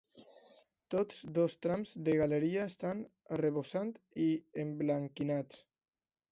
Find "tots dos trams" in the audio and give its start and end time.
0.95-1.91